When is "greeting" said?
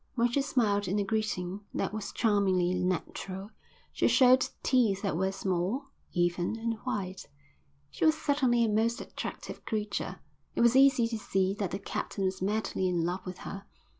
1.03-1.61